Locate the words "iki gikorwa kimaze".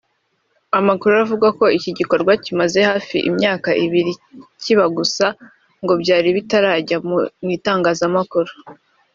1.77-2.79